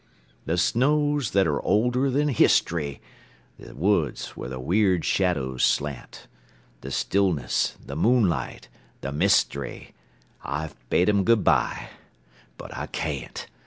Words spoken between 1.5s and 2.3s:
older than